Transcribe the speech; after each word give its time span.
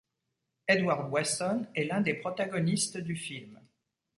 Edward 0.67 1.11
Weston 1.11 1.67
est 1.75 1.83
l'un 1.83 2.01
des 2.01 2.15
protagonistes 2.15 2.97
du 2.97 3.15
film. 3.15 3.59